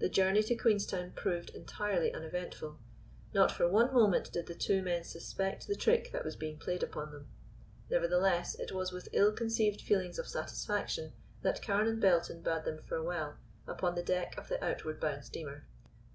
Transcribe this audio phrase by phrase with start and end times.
[0.00, 2.76] The journey to Queenstown proved entirely uneventful;
[3.32, 6.82] not for one moment did the two men suspect the trick that was being played
[6.82, 7.28] upon them;
[7.88, 12.82] nevertheless, it was with ill concealed feelings of satisfaction that Carne and Belton bade them
[12.82, 15.64] farewell upon the deck of the outward bound steamer.